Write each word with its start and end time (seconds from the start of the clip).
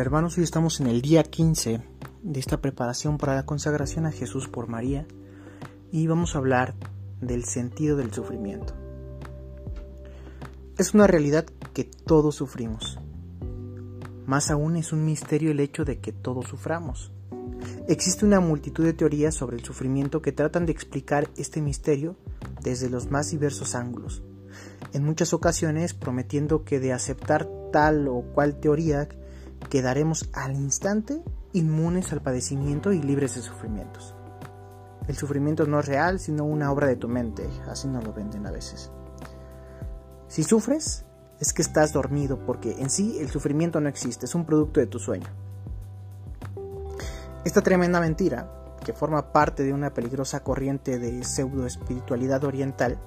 Hermanos, 0.00 0.38
hoy 0.38 0.44
estamos 0.44 0.78
en 0.78 0.86
el 0.86 1.02
día 1.02 1.24
15 1.24 1.80
de 2.22 2.38
esta 2.40 2.60
preparación 2.60 3.18
para 3.18 3.34
la 3.34 3.44
consagración 3.44 4.06
a 4.06 4.12
Jesús 4.12 4.46
por 4.46 4.68
María 4.68 5.08
y 5.90 6.06
vamos 6.06 6.34
a 6.34 6.38
hablar 6.38 6.76
del 7.20 7.44
sentido 7.44 7.96
del 7.96 8.12
sufrimiento. 8.12 8.74
Es 10.78 10.94
una 10.94 11.08
realidad 11.08 11.46
que 11.74 11.82
todos 11.82 12.36
sufrimos. 12.36 13.00
Más 14.24 14.52
aún 14.52 14.76
es 14.76 14.92
un 14.92 15.04
misterio 15.04 15.50
el 15.50 15.58
hecho 15.58 15.84
de 15.84 15.98
que 15.98 16.12
todos 16.12 16.46
suframos. 16.46 17.10
Existe 17.88 18.24
una 18.24 18.38
multitud 18.38 18.84
de 18.84 18.92
teorías 18.92 19.34
sobre 19.34 19.56
el 19.56 19.64
sufrimiento 19.64 20.22
que 20.22 20.30
tratan 20.30 20.64
de 20.64 20.72
explicar 20.72 21.28
este 21.36 21.60
misterio 21.60 22.14
desde 22.62 22.88
los 22.88 23.10
más 23.10 23.32
diversos 23.32 23.74
ángulos, 23.74 24.22
en 24.92 25.02
muchas 25.02 25.32
ocasiones 25.32 25.92
prometiendo 25.92 26.64
que 26.64 26.78
de 26.78 26.92
aceptar 26.92 27.48
tal 27.72 28.06
o 28.06 28.22
cual 28.32 28.60
teoría 28.60 29.08
quedaremos 29.70 30.28
al 30.32 30.54
instante 30.54 31.22
inmunes 31.52 32.12
al 32.12 32.22
padecimiento 32.22 32.92
y 32.92 33.02
libres 33.02 33.34
de 33.34 33.42
sufrimientos. 33.42 34.14
El 35.06 35.16
sufrimiento 35.16 35.66
no 35.66 35.80
es 35.80 35.86
real, 35.86 36.20
sino 36.20 36.44
una 36.44 36.70
obra 36.70 36.86
de 36.86 36.96
tu 36.96 37.08
mente, 37.08 37.48
así 37.68 37.88
nos 37.88 38.04
lo 38.04 38.12
venden 38.12 38.46
a 38.46 38.50
veces. 38.50 38.90
Si 40.28 40.44
sufres, 40.44 41.06
es 41.40 41.52
que 41.52 41.62
estás 41.62 41.92
dormido, 41.92 42.44
porque 42.44 42.76
en 42.78 42.90
sí 42.90 43.18
el 43.18 43.30
sufrimiento 43.30 43.80
no 43.80 43.88
existe, 43.88 44.26
es 44.26 44.34
un 44.34 44.44
producto 44.44 44.80
de 44.80 44.86
tu 44.86 44.98
sueño. 44.98 45.28
Esta 47.44 47.62
tremenda 47.62 48.00
mentira, 48.00 48.52
que 48.84 48.92
forma 48.92 49.32
parte 49.32 49.62
de 49.62 49.72
una 49.72 49.94
peligrosa 49.94 50.40
corriente 50.40 50.98
de 50.98 51.24
pseudo 51.24 51.64
espiritualidad 51.66 52.44
oriental, 52.44 52.98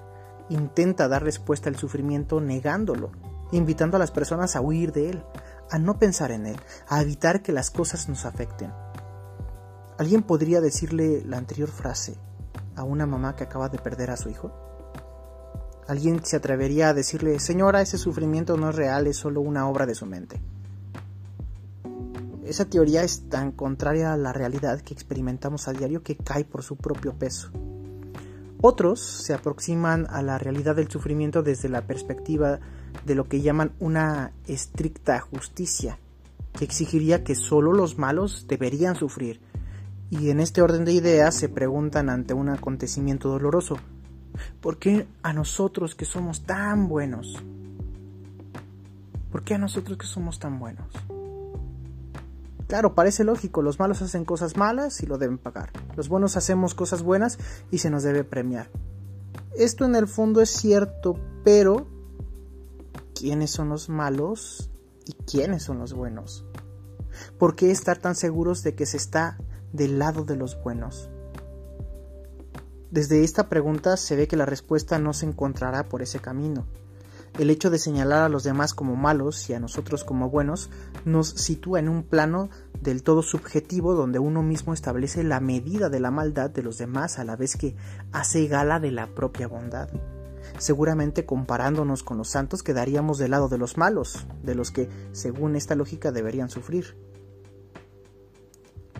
intenta 0.50 1.08
dar 1.08 1.24
respuesta 1.24 1.70
al 1.70 1.76
sufrimiento 1.76 2.42
negándolo, 2.42 3.12
invitando 3.52 3.98
a 3.98 4.00
las 4.00 4.12
personas 4.12 4.56
a 4.56 4.62
huir 4.62 4.92
de 4.92 5.12
él, 5.12 5.24
a 5.72 5.80
no 5.80 5.98
pensar 5.98 6.32
en 6.32 6.46
él, 6.46 6.58
a 6.88 7.02
evitar 7.02 7.42
que 7.42 7.54
las 7.54 7.72
cosas 7.72 8.10
nos 8.10 8.26
afecten. 8.26 8.72
¿Alguien 9.98 10.22
podría 10.22 10.62
decirle 10.62 11.24
la 11.26 11.38
anterior 11.38 11.70
frase 11.70 12.18
a 12.76 12.84
una 12.84 13.06
mamá 13.06 13.36
que 13.36 13.46
acaba 13.46 13.70
de 13.70 13.80
perder 13.80 14.12
a 14.12 14.18
su 14.18 14.30
hijo? 14.30 14.52
¿Alguien 15.88 16.24
se 16.24 16.36
atrevería 16.36 16.90
a 16.90 16.94
decirle, 16.94 17.40
señora, 17.40 17.82
ese 17.82 17.98
sufrimiento 17.98 18.58
no 18.58 18.70
es 18.70 18.76
real, 18.76 19.08
es 19.08 19.18
solo 19.18 19.42
una 19.42 19.68
obra 19.68 19.86
de 19.86 19.96
su 19.96 20.06
mente? 20.06 20.42
Esa 22.46 22.66
teoría 22.66 23.04
es 23.04 23.30
tan 23.30 23.52
contraria 23.52 24.12
a 24.12 24.18
la 24.18 24.34
realidad 24.34 24.82
que 24.82 24.94
experimentamos 24.94 25.68
a 25.68 25.74
diario 25.74 26.04
que 26.04 26.18
cae 26.18 26.44
por 26.44 26.64
su 26.64 26.76
propio 26.76 27.14
peso. 27.14 27.50
Otros 28.62 29.00
se 29.00 29.34
aproximan 29.34 30.06
a 30.10 30.22
la 30.22 30.38
realidad 30.38 30.76
del 30.76 30.90
sufrimiento 30.90 31.44
desde 31.44 31.70
la 31.70 31.88
perspectiva 31.88 32.60
de 33.06 33.16
lo 33.16 33.28
que 33.28 33.42
llaman 33.42 33.72
una 33.80 34.32
estricta 34.48 35.20
justicia, 35.20 35.98
que 36.58 36.66
exigiría 36.66 37.24
que 37.24 37.36
solo 37.36 37.74
los 37.74 37.98
malos 37.98 38.46
deberían 38.48 38.96
sufrir. 38.96 39.42
Y 40.10 40.30
en 40.30 40.40
este 40.40 40.62
orden 40.62 40.86
de 40.86 40.94
ideas 40.94 41.36
se 41.36 41.50
preguntan 41.50 42.10
ante 42.10 42.34
un 42.34 42.50
acontecimiento 42.50 43.30
doloroso, 43.30 43.78
¿por 44.60 44.78
qué 44.78 45.08
a 45.24 45.34
nosotros 45.34 45.96
que 45.96 46.06
somos 46.06 46.44
tan 46.44 46.88
buenos? 46.88 47.42
¿Por 49.32 49.44
qué 49.44 49.56
a 49.56 49.58
nosotros 49.58 49.98
que 49.98 50.08
somos 50.08 50.40
tan 50.40 50.60
buenos? 50.60 50.88
Claro, 52.68 52.96
parece 52.96 53.24
lógico, 53.24 53.62
los 53.62 53.80
malos 53.80 54.02
hacen 54.02 54.24
cosas 54.24 54.56
malas 54.56 55.04
y 55.04 55.06
lo 55.06 55.18
deben 55.18 55.38
pagar. 55.38 55.72
Los 55.98 56.08
buenos 56.08 56.38
hacemos 56.38 56.74
cosas 56.74 57.04
buenas 57.04 57.38
y 57.70 57.80
se 57.80 57.90
nos 57.90 58.04
debe 58.04 58.24
premiar. 58.24 58.70
Esto 59.58 59.84
en 59.84 59.96
el 59.96 60.08
fondo 60.08 60.40
es 60.40 60.50
cierto, 60.50 61.18
pero 61.44 61.88
quiénes 63.14 63.52
son 63.52 63.70
los 63.70 63.90
malos 63.90 64.70
y 65.06 65.14
quiénes 65.14 65.64
son 65.64 65.80
los 65.80 65.94
buenos. 65.94 66.46
¿Por 67.38 67.56
qué 67.56 67.72
estar 67.72 67.98
tan 67.98 68.16
seguros 68.16 68.64
de 68.64 68.76
que 68.76 68.86
se 68.86 68.98
está 68.98 69.38
del 69.74 70.00
lado 70.00 70.24
de 70.24 70.36
los 70.36 70.62
buenos? 70.62 71.10
Desde 72.90 73.24
esta 73.24 73.48
pregunta 73.48 73.96
se 73.96 74.16
ve 74.16 74.28
que 74.28 74.36
la 74.36 74.46
respuesta 74.46 75.00
no 75.00 75.14
se 75.14 75.26
encontrará 75.26 75.88
por 75.88 76.02
ese 76.02 76.20
camino. 76.20 76.66
El 77.40 77.50
hecho 77.50 77.70
de 77.70 77.80
señalar 77.80 78.24
a 78.24 78.30
los 78.30 78.44
demás 78.44 78.74
como 78.74 78.98
malos 78.98 79.50
y 79.50 79.54
a 79.54 79.60
nosotros 79.62 80.04
como 80.04 80.30
buenos 80.30 80.70
nos 81.06 81.30
sitúa 81.30 81.80
en 81.80 81.88
un 81.88 82.04
plano 82.04 82.50
del 82.82 83.04
todo 83.04 83.22
subjetivo 83.22 83.94
donde 83.94 84.20
uno 84.20 84.44
mismo 84.44 84.74
establece 84.74 85.24
la 85.24 85.40
medida 85.40 85.90
de 85.90 86.02
la 86.02 86.12
maldad 86.12 86.50
de 86.50 86.64
los 86.64 86.78
demás 86.78 87.20
a 87.20 87.24
la 87.24 87.38
vez 87.38 87.56
que 87.56 87.78
hace 88.12 88.48
gala 88.48 88.82
de 88.82 88.92
la 88.92 89.08
propia 89.16 89.48
bondad. 89.48 89.90
Seguramente 90.58 91.26
comparándonos 91.26 92.04
con 92.04 92.18
los 92.18 92.30
santos 92.30 92.64
quedaríamos 92.64 93.18
del 93.18 93.32
lado 93.32 93.50
de 93.50 93.58
los 93.58 93.78
malos, 93.78 94.26
de 94.44 94.56
los 94.56 94.72
que, 94.72 94.90
según 95.12 95.56
esta 95.56 95.76
lógica, 95.76 96.12
deberían 96.12 96.50
sufrir. 96.50 96.96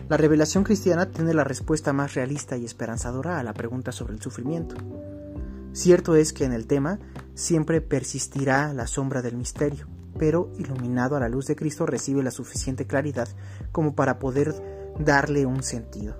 La 0.08 0.16
revelación 0.16 0.64
cristiana 0.64 1.10
tiene 1.10 1.32
la 1.32 1.44
respuesta 1.44 1.92
más 1.92 2.14
realista 2.14 2.56
y 2.56 2.64
esperanzadora 2.64 3.38
a 3.38 3.42
la 3.42 3.54
pregunta 3.54 3.92
sobre 3.92 4.14
el 4.14 4.20
sufrimiento. 4.20 4.74
Cierto 5.72 6.16
es 6.16 6.32
que 6.32 6.44
en 6.44 6.52
el 6.52 6.66
tema 6.66 6.98
siempre 7.34 7.80
persistirá 7.80 8.74
la 8.74 8.86
sombra 8.86 9.22
del 9.22 9.36
misterio, 9.36 9.86
pero 10.18 10.52
iluminado 10.58 11.16
a 11.16 11.20
la 11.20 11.28
luz 11.28 11.46
de 11.46 11.56
Cristo 11.56 11.86
recibe 11.86 12.22
la 12.22 12.30
suficiente 12.30 12.86
claridad 12.86 13.28
como 13.70 13.94
para 13.94 14.18
poder 14.18 14.54
darle 14.98 15.46
un 15.46 15.62
sentido. 15.62 16.16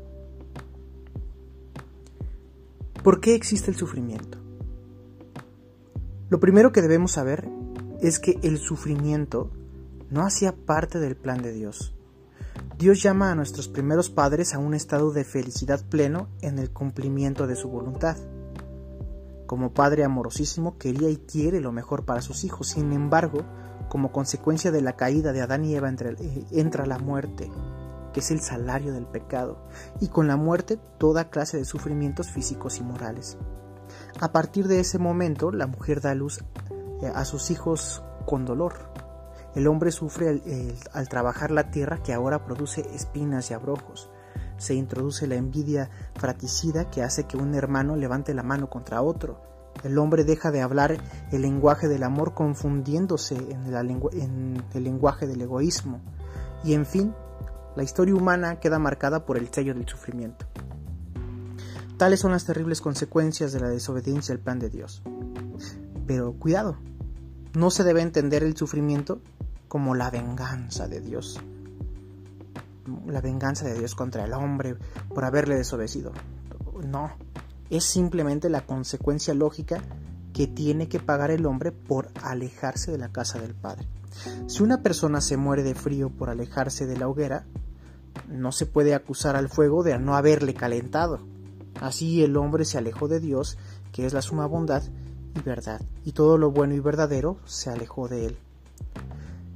¿Por 3.03 3.21
qué 3.21 3.34
existe 3.34 3.71
el 3.71 3.77
sufrimiento? 3.77 4.41
Lo 6.32 6.41
primero 6.41 6.72
que 6.72 6.81
debemos 6.81 7.12
saber 7.12 7.47
es 8.00 8.19
que 8.19 8.38
el 8.43 8.56
sufrimiento 8.56 9.50
no 10.09 10.22
hacía 10.22 10.56
parte 10.56 10.98
del 10.98 11.15
plan 11.15 11.43
de 11.43 11.53
Dios. 11.53 11.94
Dios 12.78 13.03
llama 13.03 13.31
a 13.31 13.34
nuestros 13.34 13.69
primeros 13.69 14.09
padres 14.09 14.54
a 14.54 14.59
un 14.59 14.72
estado 14.72 15.10
de 15.10 15.25
felicidad 15.25 15.84
pleno 15.91 16.31
en 16.41 16.59
el 16.59 16.71
cumplimiento 16.71 17.47
de 17.47 17.54
su 17.54 17.69
voluntad. 17.69 18.16
Como 19.44 19.75
Padre 19.75 20.04
amorosísimo 20.04 20.78
quería 20.78 21.10
y 21.10 21.19
quiere 21.19 21.60
lo 21.60 21.71
mejor 21.71 22.06
para 22.06 22.22
sus 22.22 22.44
hijos, 22.44 22.69
sin 22.69 22.94
embargo, 22.94 23.44
como 23.91 24.10
consecuencia 24.10 24.71
de 24.71 24.81
la 24.81 24.97
caída 24.97 25.34
de 25.34 25.42
Adán 25.42 25.66
y 25.66 25.75
Eva 25.75 25.91
eh, 25.91 26.47
entra 26.50 26.87
la 26.87 26.98
muerte, 26.98 27.50
que 28.15 28.21
es 28.21 28.31
el 28.31 28.41
salario 28.41 28.94
del 28.94 29.04
pecado, 29.04 29.69
y 30.00 30.09
con 30.09 30.28
la 30.28 30.37
muerte 30.37 30.78
toda 30.97 31.28
clase 31.28 31.59
de 31.59 31.66
sufrimientos 31.66 32.31
físicos 32.31 32.78
y 32.78 32.82
morales. 32.82 33.37
A 34.20 34.32
partir 34.32 34.68
de 34.68 34.80
ese 34.80 34.98
momento, 34.98 35.50
la 35.50 35.66
mujer 35.66 36.00
da 36.00 36.14
luz 36.14 36.44
eh, 37.02 37.10
a 37.14 37.24
sus 37.24 37.50
hijos 37.50 38.02
con 38.26 38.44
dolor. 38.44 38.92
El 39.54 39.66
hombre 39.66 39.90
sufre 39.90 40.40
al, 40.92 41.08
trabajar 41.08 41.50
la 41.50 41.70
tierra 41.70 42.02
que 42.02 42.14
ahora 42.14 42.44
produce 42.44 42.82
espinas 42.94 43.50
y 43.50 43.54
abrojos. 43.54 44.08
Se 44.56 44.74
introduce 44.74 45.26
la 45.26 45.34
envidia 45.34 45.90
fratricida 46.14 46.88
que 46.88 47.02
hace 47.02 47.24
que 47.24 47.36
un 47.36 47.54
hermano 47.54 47.96
levante 47.96 48.32
la 48.32 48.42
mano 48.42 48.70
contra 48.70 49.02
otro. 49.02 49.42
El 49.82 49.98
hombre 49.98 50.24
deja 50.24 50.50
de 50.50 50.62
hablar 50.62 50.98
el 51.32 51.42
lenguaje 51.42 51.88
del 51.88 52.04
amor 52.04 52.34
confundiéndose 52.34 53.34
en 53.34 53.66
el 53.74 54.84
lenguaje 54.84 55.26
del 55.26 55.42
egoísmo. 55.42 56.00
Y 56.64 56.74
en 56.74 56.86
fin, 56.86 57.14
la 57.74 57.82
historia 57.82 58.14
humana 58.14 58.60
queda 58.60 58.78
marcada 58.78 59.26
por 59.26 59.36
el 59.36 59.52
sello 59.52 59.74
del 59.74 59.88
sufrimiento. 59.88 60.46
Tales 62.02 62.18
son 62.18 62.32
las 62.32 62.44
terribles 62.44 62.80
consecuencias 62.80 63.52
de 63.52 63.60
la 63.60 63.68
desobediencia 63.68 64.34
al 64.34 64.40
plan 64.40 64.58
de 64.58 64.68
Dios. 64.68 65.02
Pero 66.04 66.32
cuidado, 66.32 66.76
no 67.54 67.70
se 67.70 67.84
debe 67.84 68.02
entender 68.02 68.42
el 68.42 68.56
sufrimiento 68.56 69.20
como 69.68 69.94
la 69.94 70.10
venganza 70.10 70.88
de 70.88 71.00
Dios. 71.00 71.38
La 73.06 73.20
venganza 73.20 73.66
de 73.66 73.78
Dios 73.78 73.94
contra 73.94 74.24
el 74.24 74.32
hombre 74.32 74.74
por 75.14 75.24
haberle 75.24 75.54
desobedecido. 75.54 76.10
No, 76.84 77.12
es 77.70 77.84
simplemente 77.84 78.50
la 78.50 78.62
consecuencia 78.62 79.32
lógica 79.32 79.80
que 80.32 80.48
tiene 80.48 80.88
que 80.88 80.98
pagar 80.98 81.30
el 81.30 81.46
hombre 81.46 81.70
por 81.70 82.09
alejarse 82.21 82.91
de 82.91 82.98
la 82.98 83.12
casa 83.12 83.38
del 83.38 83.54
Padre. 83.54 83.86
Si 84.48 84.65
una 84.65 84.82
persona 84.82 85.21
se 85.21 85.36
muere 85.36 85.62
de 85.62 85.77
frío 85.77 86.10
por 86.10 86.30
alejarse 86.30 86.84
de 86.84 86.97
la 86.97 87.06
hoguera, 87.06 87.47
no 88.27 88.50
se 88.50 88.66
puede 88.66 88.92
acusar 88.97 89.36
al 89.36 89.48
fuego 89.48 89.84
de 89.84 89.97
no 90.00 90.16
haberle 90.16 90.53
calentado. 90.53 91.30
Así 91.80 92.22
el 92.22 92.36
hombre 92.36 92.65
se 92.65 92.78
alejó 92.78 93.09
de 93.09 93.21
Dios, 93.21 93.59
que 93.92 94.07
es 94.07 94.13
la 94.13 94.22
suma 94.22 94.47
bondad 94.47 94.83
y 95.34 95.41
verdad, 95.41 95.80
y 96.04 96.13
todo 96.13 96.39
lo 96.39 96.51
bueno 96.51 96.74
y 96.74 96.80
verdadero 96.80 97.39
se 97.45 97.71
alejó 97.71 98.09
de 98.09 98.27
él. 98.27 98.39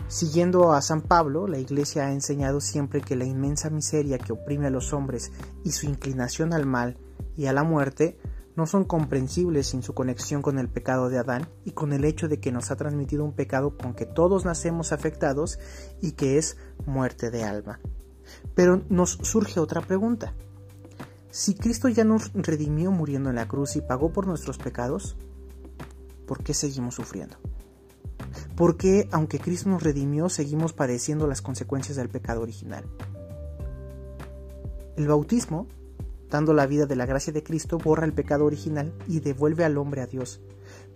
Siguiendo 0.08 0.72
a 0.72 0.82
San 0.82 1.02
Pablo, 1.02 1.48
la 1.48 1.58
Iglesia 1.58 2.06
ha 2.06 2.12
enseñado 2.12 2.60
siempre 2.60 3.00
que 3.00 3.16
la 3.16 3.24
inmensa 3.24 3.70
miseria 3.70 4.18
que 4.18 4.32
oprime 4.32 4.68
a 4.68 4.70
los 4.70 4.92
hombres 4.92 5.32
y 5.64 5.72
su 5.72 5.86
inclinación 5.86 6.52
al 6.52 6.64
mal 6.64 6.96
y 7.36 7.46
a 7.46 7.52
la 7.52 7.64
muerte 7.64 8.16
no 8.54 8.66
son 8.66 8.84
comprensibles 8.84 9.66
sin 9.66 9.82
su 9.82 9.94
conexión 9.94 10.42
con 10.42 10.58
el 10.58 10.68
pecado 10.68 11.10
de 11.10 11.18
Adán 11.18 11.48
y 11.64 11.72
con 11.72 11.92
el 11.92 12.04
hecho 12.04 12.28
de 12.28 12.40
que 12.40 12.52
nos 12.52 12.70
ha 12.70 12.76
transmitido 12.76 13.24
un 13.24 13.32
pecado 13.32 13.76
con 13.76 13.94
que 13.94 14.06
todos 14.06 14.44
nacemos 14.44 14.92
afectados 14.92 15.58
y 16.00 16.12
que 16.12 16.38
es 16.38 16.56
muerte 16.86 17.30
de 17.30 17.44
alma. 17.44 17.80
Pero 18.54 18.82
nos 18.88 19.10
surge 19.10 19.60
otra 19.60 19.80
pregunta. 19.80 20.34
Si 21.36 21.52
Cristo 21.52 21.90
ya 21.90 22.02
nos 22.02 22.32
redimió 22.32 22.90
muriendo 22.90 23.28
en 23.28 23.36
la 23.36 23.46
cruz 23.46 23.76
y 23.76 23.82
pagó 23.82 24.10
por 24.10 24.26
nuestros 24.26 24.56
pecados, 24.56 25.18
¿por 26.26 26.42
qué 26.42 26.54
seguimos 26.54 26.94
sufriendo? 26.94 27.36
¿Por 28.56 28.78
qué, 28.78 29.06
aunque 29.12 29.38
Cristo 29.38 29.68
nos 29.68 29.82
redimió, 29.82 30.30
seguimos 30.30 30.72
padeciendo 30.72 31.26
las 31.26 31.42
consecuencias 31.42 31.98
del 31.98 32.08
pecado 32.08 32.40
original? 32.40 32.86
El 34.96 35.08
bautismo, 35.08 35.66
dando 36.30 36.54
la 36.54 36.66
vida 36.66 36.86
de 36.86 36.96
la 36.96 37.04
gracia 37.04 37.34
de 37.34 37.42
Cristo, 37.42 37.76
borra 37.76 38.06
el 38.06 38.14
pecado 38.14 38.46
original 38.46 38.94
y 39.06 39.20
devuelve 39.20 39.66
al 39.66 39.76
hombre 39.76 40.00
a 40.00 40.06
Dios, 40.06 40.40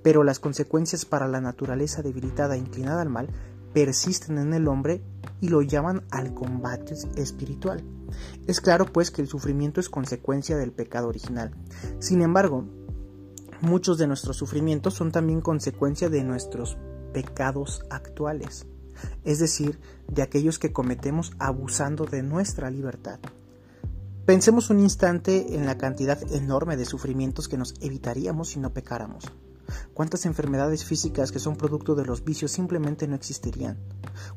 pero 0.03 0.25
las 0.25 0.39
consecuencias 0.39 1.05
para 1.05 1.29
la 1.29 1.43
naturaleza 1.43 2.01
debilitada 2.01 2.55
e 2.55 2.61
inclinada 2.61 3.03
al 3.03 3.11
mal 3.11 3.29
persisten 3.73 4.39
en 4.39 4.55
el 4.55 4.69
hombre 4.69 5.03
y 5.41 5.49
lo 5.49 5.63
llaman 5.63 6.03
al 6.11 6.35
combate 6.35 6.95
espiritual. 7.17 7.83
Es 8.47 8.61
claro 8.61 8.87
pues 8.87 9.11
que 9.11 9.23
el 9.23 9.29
sufrimiento 9.29 9.81
es 9.81 9.89
consecuencia 9.89 10.57
del 10.57 10.73
pecado 10.73 11.09
original. 11.09 11.53
Sin 11.99 12.23
embargo, 12.23 12.65
muchos 13.61 13.99
de 13.99 14.07
nuestros 14.07 14.37
sufrimientos 14.37 14.95
son 14.95 15.13
también 15.13 15.41
consecuencia 15.41 16.09
de 16.09 16.25
nuestros 16.25 16.77
pecados 17.13 17.85
actuales, 17.91 18.67
es 19.25 19.39
decir, 19.39 19.79
de 20.09 20.23
aquellos 20.23 20.59
que 20.59 20.73
cometemos 20.73 21.33
abusando 21.39 22.05
de 22.05 22.23
nuestra 22.23 22.71
libertad. 22.71 23.21
Pensemos 24.27 24.71
un 24.71 24.79
instante 24.81 25.57
en 25.57 25.67
la 25.67 25.77
cantidad 25.77 26.21
enorme 26.33 26.77
de 26.77 26.85
sufrimientos 26.85 27.49
que 27.49 27.57
nos 27.57 27.75
evitaríamos 27.81 28.51
si 28.51 28.61
no 28.61 28.73
pecáramos. 28.73 29.25
¿Cuántas 29.95 30.27
enfermedades 30.27 30.85
físicas 30.85 31.33
que 31.33 31.39
son 31.39 31.57
producto 31.57 31.95
de 31.95 32.05
los 32.05 32.25
vicios 32.25 32.51
simplemente 32.51 33.07
no 33.09 33.15
existirían? 33.15 33.79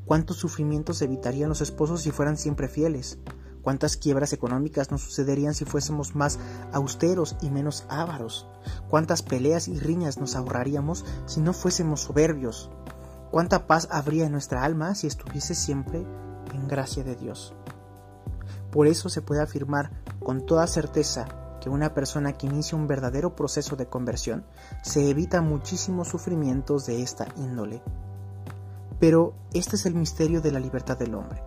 ¿Cuántos 0.05 0.37
sufrimientos 0.37 1.01
evitarían 1.01 1.49
los 1.49 1.61
esposos 1.61 2.01
si 2.01 2.11
fueran 2.11 2.37
siempre 2.37 2.67
fieles? 2.67 3.17
¿Cuántas 3.61 3.95
quiebras 3.95 4.33
económicas 4.33 4.91
no 4.91 4.97
sucederían 4.97 5.53
si 5.53 5.63
fuésemos 5.63 6.15
más 6.15 6.37
austeros 6.73 7.37
y 7.41 7.49
menos 7.49 7.85
ávaros? 7.87 8.45
¿Cuántas 8.89 9.21
peleas 9.23 9.69
y 9.69 9.79
riñas 9.79 10.17
nos 10.17 10.35
ahorraríamos 10.35 11.05
si 11.25 11.39
no 11.39 11.53
fuésemos 11.53 12.01
soberbios? 12.01 12.69
¿Cuánta 13.31 13.65
paz 13.65 13.87
habría 13.89 14.25
en 14.25 14.33
nuestra 14.33 14.63
alma 14.63 14.95
si 14.95 15.07
estuviese 15.07 15.55
siempre 15.55 16.05
en 16.53 16.67
gracia 16.67 17.03
de 17.03 17.15
Dios? 17.15 17.55
Por 18.69 18.87
eso 18.87 19.07
se 19.07 19.21
puede 19.21 19.41
afirmar 19.41 19.91
con 20.19 20.45
toda 20.45 20.67
certeza 20.67 21.42
que 21.63 21.69
una 21.69 21.93
persona 21.93 22.33
que 22.33 22.45
inicia 22.45 22.77
un 22.77 22.87
verdadero 22.87 23.37
proceso 23.37 23.77
de 23.77 23.85
conversión 23.85 24.43
se 24.81 25.09
evita 25.09 25.41
muchísimos 25.41 26.09
sufrimientos 26.09 26.85
de 26.85 27.01
esta 27.01 27.25
índole. 27.37 27.81
Pero 28.99 29.33
este 29.53 29.77
es 29.77 29.85
el 29.85 29.95
misterio 29.95 30.41
de 30.41 30.51
la 30.51 30.59
libertad 30.59 30.97
del 30.97 31.15
hombre. 31.15 31.41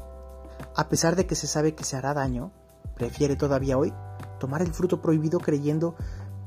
A 0.74 0.88
pesar 0.88 1.16
de 1.16 1.26
que 1.26 1.34
se 1.34 1.46
sabe 1.46 1.74
que 1.74 1.84
se 1.84 1.96
hará 1.96 2.14
daño, 2.14 2.50
prefiere 2.96 3.36
todavía 3.36 3.76
hoy 3.76 3.92
tomar 4.40 4.62
el 4.62 4.72
fruto 4.72 5.02
prohibido 5.02 5.38
creyendo 5.38 5.96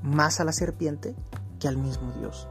más 0.02 0.40
a 0.40 0.46
la 0.46 0.52
serpiente 0.52 1.16
que 1.60 1.68
al 1.68 1.78
mismo 1.78 2.12
Dios. 2.14 2.48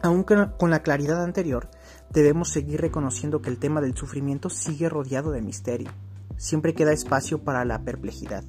Aunque 0.00 0.48
con 0.60 0.70
la 0.70 0.84
claridad 0.84 1.24
anterior, 1.24 1.68
debemos 2.10 2.50
seguir 2.50 2.80
reconociendo 2.80 3.42
que 3.42 3.50
el 3.50 3.58
tema 3.58 3.80
del 3.80 3.96
sufrimiento 3.96 4.48
sigue 4.48 4.88
rodeado 4.88 5.32
de 5.32 5.42
misterio. 5.42 5.90
Siempre 6.36 6.72
queda 6.72 6.92
espacio 6.92 7.42
para 7.42 7.64
la 7.64 7.82
perplejidad. 7.82 8.44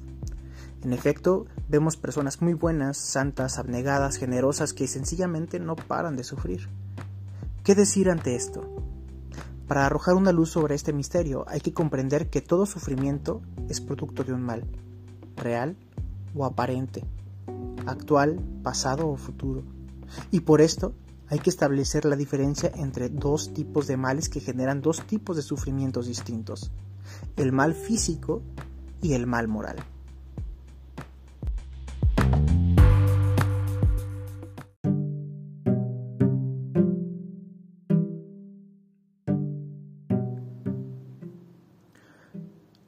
En 0.84 0.92
efecto, 0.92 1.46
vemos 1.66 1.96
personas 1.96 2.42
muy 2.42 2.52
buenas, 2.52 2.98
santas, 2.98 3.58
abnegadas, 3.58 4.16
generosas, 4.16 4.74
que 4.74 4.86
sencillamente 4.86 5.58
no 5.58 5.76
paran 5.76 6.14
de 6.14 6.24
sufrir. 6.24 6.68
¿Qué 7.62 7.74
decir 7.74 8.10
ante 8.10 8.36
esto? 8.36 8.60
Para 9.66 9.86
arrojar 9.86 10.14
una 10.14 10.30
luz 10.30 10.50
sobre 10.50 10.74
este 10.74 10.92
misterio 10.92 11.46
hay 11.48 11.60
que 11.60 11.72
comprender 11.72 12.28
que 12.28 12.42
todo 12.42 12.66
sufrimiento 12.66 13.40
es 13.70 13.80
producto 13.80 14.24
de 14.24 14.34
un 14.34 14.42
mal, 14.42 14.66
real 15.36 15.74
o 16.34 16.44
aparente, 16.44 17.02
actual, 17.86 18.38
pasado 18.62 19.08
o 19.08 19.16
futuro. 19.16 19.62
Y 20.30 20.40
por 20.40 20.60
esto 20.60 20.92
hay 21.28 21.38
que 21.38 21.48
establecer 21.48 22.04
la 22.04 22.16
diferencia 22.16 22.70
entre 22.74 23.08
dos 23.08 23.54
tipos 23.54 23.86
de 23.86 23.96
males 23.96 24.28
que 24.28 24.40
generan 24.40 24.82
dos 24.82 25.06
tipos 25.06 25.36
de 25.36 25.42
sufrimientos 25.42 26.06
distintos, 26.06 26.70
el 27.38 27.52
mal 27.52 27.72
físico 27.72 28.42
y 29.00 29.14
el 29.14 29.26
mal 29.26 29.48
moral. 29.48 29.76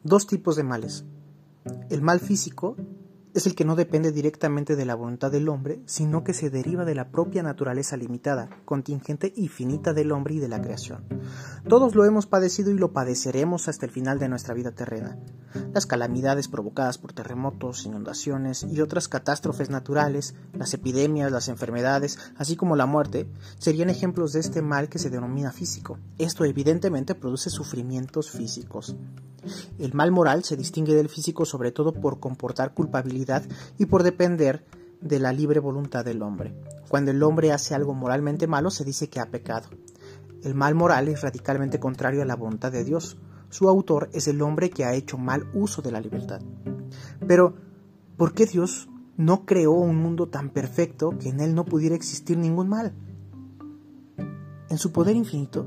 Dos 0.06 0.28
tipos 0.28 0.54
de 0.54 0.62
males. 0.62 1.04
El 1.90 2.00
mal 2.00 2.20
físico 2.20 2.76
es 3.34 3.44
el 3.48 3.56
que 3.56 3.64
no 3.64 3.74
depende 3.74 4.12
directamente 4.12 4.76
de 4.76 4.84
la 4.84 4.94
voluntad 4.94 5.32
del 5.32 5.48
hombre, 5.48 5.80
sino 5.86 6.22
que 6.22 6.32
se 6.32 6.48
deriva 6.48 6.84
de 6.84 6.94
la 6.94 7.10
propia 7.10 7.42
naturaleza 7.42 7.96
limitada, 7.96 8.48
contingente 8.64 9.32
y 9.34 9.48
finita 9.48 9.94
del 9.94 10.12
hombre 10.12 10.34
y 10.34 10.38
de 10.38 10.46
la 10.46 10.62
creación. 10.62 11.02
Todos 11.68 11.96
lo 11.96 12.04
hemos 12.04 12.26
padecido 12.26 12.70
y 12.70 12.78
lo 12.78 12.92
padeceremos 12.92 13.66
hasta 13.66 13.86
el 13.86 13.90
final 13.90 14.20
de 14.20 14.28
nuestra 14.28 14.54
vida 14.54 14.70
terrena. 14.70 15.18
Las 15.74 15.84
calamidades 15.84 16.46
provocadas 16.46 16.96
por 16.96 17.12
terremotos, 17.12 17.86
inundaciones 17.86 18.62
y 18.62 18.80
otras 18.80 19.08
catástrofes 19.08 19.68
naturales, 19.68 20.36
las 20.52 20.72
epidemias, 20.74 21.32
las 21.32 21.48
enfermedades, 21.48 22.20
así 22.36 22.54
como 22.54 22.76
la 22.76 22.86
muerte, 22.86 23.28
serían 23.58 23.90
ejemplos 23.90 24.32
de 24.32 24.40
este 24.40 24.62
mal 24.62 24.88
que 24.88 25.00
se 25.00 25.10
denomina 25.10 25.50
físico. 25.50 25.98
Esto 26.18 26.44
evidentemente 26.44 27.16
produce 27.16 27.50
sufrimientos 27.50 28.30
físicos. 28.30 28.94
El 29.80 29.92
mal 29.92 30.12
moral 30.12 30.44
se 30.44 30.56
distingue 30.56 30.94
del 30.94 31.08
físico 31.08 31.44
sobre 31.44 31.72
todo 31.72 31.92
por 31.92 32.20
comportar 32.20 32.74
culpabilidad 32.74 33.42
y 33.76 33.86
por 33.86 34.04
depender 34.04 34.64
de 35.00 35.18
la 35.18 35.32
libre 35.32 35.58
voluntad 35.58 36.04
del 36.04 36.22
hombre. 36.22 36.54
Cuando 36.88 37.10
el 37.10 37.22
hombre 37.24 37.50
hace 37.50 37.74
algo 37.74 37.92
moralmente 37.92 38.46
malo 38.46 38.70
se 38.70 38.84
dice 38.84 39.08
que 39.08 39.18
ha 39.18 39.26
pecado. 39.26 39.68
El 40.46 40.54
mal 40.54 40.76
moral 40.76 41.08
es 41.08 41.22
radicalmente 41.22 41.80
contrario 41.80 42.22
a 42.22 42.24
la 42.24 42.36
voluntad 42.36 42.70
de 42.70 42.84
Dios. 42.84 43.18
Su 43.48 43.68
autor 43.68 44.10
es 44.12 44.28
el 44.28 44.40
hombre 44.42 44.70
que 44.70 44.84
ha 44.84 44.94
hecho 44.94 45.18
mal 45.18 45.50
uso 45.54 45.82
de 45.82 45.90
la 45.90 46.00
libertad. 46.00 46.40
Pero, 47.26 47.56
¿por 48.16 48.32
qué 48.32 48.46
Dios 48.46 48.88
no 49.16 49.44
creó 49.44 49.72
un 49.72 49.96
mundo 49.96 50.28
tan 50.28 50.50
perfecto 50.50 51.18
que 51.18 51.30
en 51.30 51.40
él 51.40 51.56
no 51.56 51.64
pudiera 51.64 51.96
existir 51.96 52.38
ningún 52.38 52.68
mal? 52.68 52.94
En 54.70 54.78
su 54.78 54.92
poder 54.92 55.16
infinito, 55.16 55.66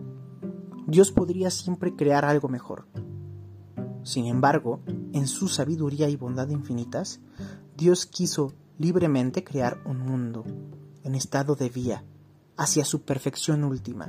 Dios 0.88 1.12
podría 1.12 1.52
siempre 1.52 1.98
crear 1.98 2.24
algo 2.24 2.48
mejor. 2.48 2.88
Sin 4.04 4.28
embargo, 4.28 4.80
en 5.12 5.28
su 5.28 5.50
sabiduría 5.50 6.08
y 6.08 6.16
bondad 6.16 6.48
infinitas, 6.48 7.20
Dios 7.76 8.06
quiso 8.06 8.54
libremente 8.78 9.44
crear 9.44 9.82
un 9.86 10.00
mundo 10.00 10.46
en 11.04 11.16
estado 11.16 11.56
de 11.56 11.68
vía 11.68 12.06
hacia 12.56 12.86
su 12.86 13.02
perfección 13.02 13.66
última. 13.66 14.08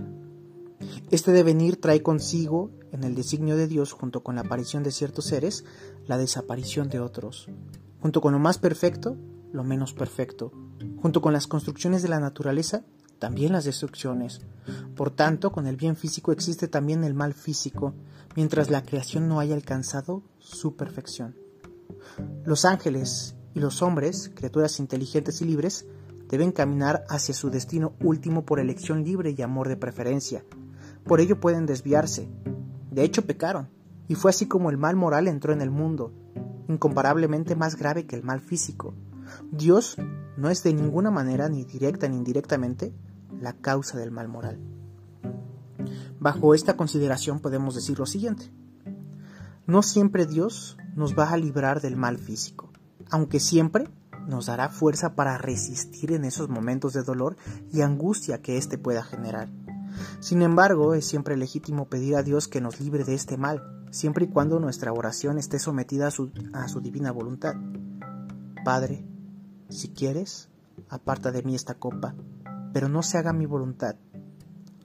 Este 1.10 1.32
devenir 1.32 1.80
trae 1.80 2.02
consigo, 2.02 2.70
en 2.92 3.04
el 3.04 3.14
designio 3.14 3.56
de 3.56 3.66
Dios, 3.66 3.92
junto 3.92 4.22
con 4.22 4.36
la 4.36 4.42
aparición 4.42 4.82
de 4.82 4.90
ciertos 4.90 5.26
seres, 5.26 5.64
la 6.06 6.18
desaparición 6.18 6.88
de 6.88 7.00
otros. 7.00 7.48
Junto 8.00 8.20
con 8.20 8.32
lo 8.32 8.38
más 8.38 8.58
perfecto, 8.58 9.16
lo 9.52 9.64
menos 9.64 9.92
perfecto. 9.92 10.52
Junto 11.02 11.20
con 11.20 11.32
las 11.32 11.46
construcciones 11.46 12.02
de 12.02 12.08
la 12.08 12.20
naturaleza, 12.20 12.84
también 13.18 13.52
las 13.52 13.64
destrucciones. 13.64 14.40
Por 14.96 15.10
tanto, 15.10 15.52
con 15.52 15.66
el 15.66 15.76
bien 15.76 15.96
físico 15.96 16.32
existe 16.32 16.68
también 16.68 17.04
el 17.04 17.14
mal 17.14 17.34
físico, 17.34 17.94
mientras 18.34 18.70
la 18.70 18.82
creación 18.82 19.28
no 19.28 19.40
haya 19.40 19.54
alcanzado 19.54 20.22
su 20.38 20.76
perfección. 20.76 21.36
Los 22.44 22.64
ángeles 22.64 23.36
y 23.54 23.60
los 23.60 23.82
hombres, 23.82 24.30
criaturas 24.34 24.80
inteligentes 24.80 25.42
y 25.42 25.44
libres, 25.44 25.86
deben 26.28 26.52
caminar 26.52 27.04
hacia 27.08 27.34
su 27.34 27.50
destino 27.50 27.94
último 28.00 28.44
por 28.44 28.60
elección 28.60 29.04
libre 29.04 29.34
y 29.36 29.42
amor 29.42 29.68
de 29.68 29.76
preferencia. 29.76 30.44
Por 31.04 31.20
ello 31.20 31.40
pueden 31.40 31.66
desviarse. 31.66 32.28
De 32.90 33.02
hecho, 33.02 33.26
pecaron, 33.26 33.68
y 34.08 34.14
fue 34.14 34.30
así 34.30 34.46
como 34.46 34.70
el 34.70 34.76
mal 34.76 34.96
moral 34.96 35.28
entró 35.28 35.52
en 35.52 35.60
el 35.60 35.70
mundo, 35.70 36.12
incomparablemente 36.68 37.56
más 37.56 37.76
grave 37.76 38.06
que 38.06 38.16
el 38.16 38.22
mal 38.22 38.40
físico. 38.40 38.94
Dios 39.52 39.96
no 40.36 40.50
es 40.50 40.62
de 40.62 40.74
ninguna 40.74 41.10
manera, 41.10 41.48
ni 41.48 41.64
directa 41.64 42.08
ni 42.08 42.16
indirectamente, 42.16 42.92
la 43.40 43.52
causa 43.52 43.98
del 43.98 44.10
mal 44.10 44.28
moral. 44.28 44.58
Bajo 46.18 46.54
esta 46.54 46.76
consideración 46.76 47.40
podemos 47.40 47.74
decir 47.74 47.98
lo 47.98 48.06
siguiente. 48.06 48.52
No 49.66 49.82
siempre 49.82 50.26
Dios 50.26 50.76
nos 50.94 51.16
va 51.16 51.30
a 51.30 51.36
librar 51.36 51.80
del 51.80 51.96
mal 51.96 52.18
físico, 52.18 52.70
aunque 53.10 53.40
siempre 53.40 53.88
nos 54.26 54.46
dará 54.46 54.68
fuerza 54.68 55.14
para 55.14 55.38
resistir 55.38 56.12
en 56.12 56.24
esos 56.24 56.48
momentos 56.48 56.92
de 56.92 57.02
dolor 57.02 57.36
y 57.72 57.80
angustia 57.80 58.42
que 58.42 58.56
éste 58.56 58.78
pueda 58.78 59.02
generar. 59.02 59.48
Sin 60.20 60.42
embargo, 60.42 60.94
es 60.94 61.06
siempre 61.06 61.36
legítimo 61.36 61.88
pedir 61.88 62.16
a 62.16 62.22
Dios 62.22 62.48
que 62.48 62.60
nos 62.60 62.80
libre 62.80 63.04
de 63.04 63.14
este 63.14 63.36
mal, 63.36 63.84
siempre 63.90 64.26
y 64.26 64.28
cuando 64.28 64.60
nuestra 64.60 64.92
oración 64.92 65.38
esté 65.38 65.58
sometida 65.58 66.08
a 66.08 66.10
su, 66.10 66.80
divina 66.80 67.12
voluntad. 67.12 67.54
Padre, 68.64 69.04
si 69.68 69.88
quieres, 69.88 70.48
aparta 70.88 71.30
de 71.32 71.42
mí 71.42 71.54
esta 71.54 71.74
copa, 71.74 72.14
pero 72.72 72.88
no 72.88 73.02
se 73.02 73.18
haga 73.18 73.32
mi 73.32 73.46
voluntad, 73.46 73.96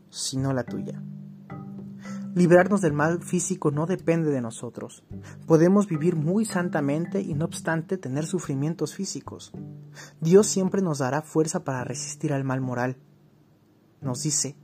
sino 0.09 0.53
la 0.53 0.63
tuya. 0.63 1.01
Librarnos 2.35 2.81
del 2.81 2.91
mal 2.91 3.23
físico 3.23 3.71
no 3.71 3.85
depende 3.85 4.29
de 4.29 4.41
nosotros. 4.41 5.05
Podemos 5.47 5.87
vivir 5.87 6.17
muy 6.17 6.43
santamente 6.43 7.21
y 7.21 7.33
no 7.33 7.45
obstante 7.45 7.97
tener 7.97 8.25
sufrimientos 8.25 8.93
físicos. 8.93 9.53
Dios 10.19 10.47
siempre 10.47 10.81
nos 10.81 10.97
dará 10.97 11.21
fuerza 11.21 11.63
para 11.63 11.85
resistir 11.85 12.33
al 12.33 12.43
mal 12.43 12.59
moral. 12.59 12.97
Nos 14.01 14.23
dice, 14.23 14.57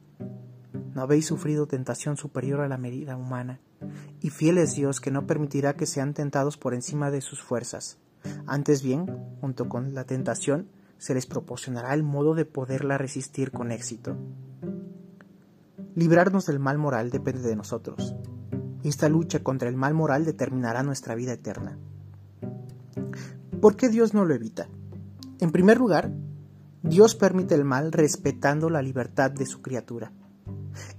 no 0.73 1.01
habéis 1.01 1.25
sufrido 1.25 1.67
tentación 1.67 2.17
superior 2.17 2.61
a 2.61 2.67
la 2.67 2.77
medida 2.77 3.17
humana, 3.17 3.59
y 4.19 4.29
fiel 4.29 4.57
es 4.57 4.75
Dios 4.75 4.99
que 4.99 5.11
no 5.11 5.27
permitirá 5.27 5.75
que 5.75 5.85
sean 5.85 6.13
tentados 6.13 6.57
por 6.57 6.73
encima 6.73 7.11
de 7.11 7.21
sus 7.21 7.41
fuerzas. 7.41 7.97
Antes 8.45 8.83
bien, 8.83 9.07
junto 9.39 9.67
con 9.67 9.93
la 9.93 10.05
tentación, 10.05 10.69
se 10.97 11.13
les 11.13 11.25
proporcionará 11.25 11.93
el 11.93 12.03
modo 12.03 12.35
de 12.35 12.45
poderla 12.45 12.97
resistir 12.97 13.51
con 13.51 13.71
éxito. 13.71 14.17
Librarnos 15.95 16.45
del 16.45 16.59
mal 16.59 16.77
moral 16.77 17.09
depende 17.09 17.41
de 17.41 17.55
nosotros. 17.55 18.15
Esta 18.83 19.09
lucha 19.09 19.43
contra 19.43 19.67
el 19.67 19.75
mal 19.75 19.93
moral 19.93 20.25
determinará 20.25 20.83
nuestra 20.83 21.15
vida 21.15 21.33
eterna. 21.33 21.77
¿Por 23.59 23.75
qué 23.75 23.89
Dios 23.89 24.13
no 24.13 24.25
lo 24.25 24.33
evita? 24.33 24.69
En 25.39 25.51
primer 25.51 25.77
lugar, 25.77 26.11
Dios 26.83 27.15
permite 27.15 27.55
el 27.55 27.65
mal 27.65 27.91
respetando 27.91 28.69
la 28.69 28.81
libertad 28.81 29.31
de 29.31 29.45
su 29.45 29.61
criatura. 29.61 30.11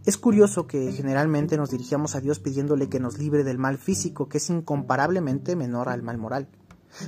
Es 0.05 0.17
curioso 0.19 0.67
que 0.67 0.93
generalmente 0.93 1.57
nos 1.57 1.71
dirigamos 1.71 2.15
a 2.15 2.21
Dios 2.21 2.39
pidiéndole 2.39 2.89
que 2.89 3.01
nos 3.01 3.19
libre 3.19 3.45
del 3.45 3.59
mal 3.59 3.79
físico, 3.79 4.29
que 4.29 4.39
es 4.39 4.51
incomparablemente 4.51 5.57
menor 5.57 5.89
al 5.89 6.03
mal 6.03 6.19
moral. 6.19 6.49